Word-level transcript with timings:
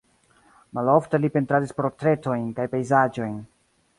Malofte 0.77 1.19
li 1.25 1.29
pentradis 1.35 1.75
portretojn 1.81 2.49
kaj 2.61 2.65
pejzaĝojn. 2.75 3.39